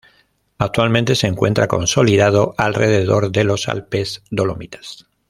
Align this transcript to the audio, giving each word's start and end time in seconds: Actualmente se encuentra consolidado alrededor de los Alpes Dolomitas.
Actualmente 0.57 1.13
se 1.13 1.27
encuentra 1.27 1.67
consolidado 1.67 2.55
alrededor 2.57 3.31
de 3.31 3.43
los 3.43 3.69
Alpes 3.69 4.23
Dolomitas. 4.31 5.05